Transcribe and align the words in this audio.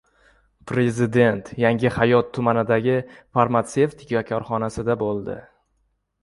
Prezident 0.69 1.51
Yangihayot 1.63 2.31
tumanidagi 2.37 2.95
farmatsevtika 3.39 4.25
korxonasida 4.31 4.97
bo‘ldi 5.05 5.39